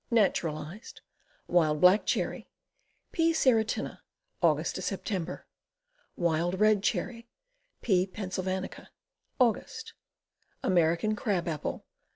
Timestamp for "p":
3.11-3.33, 7.83-8.07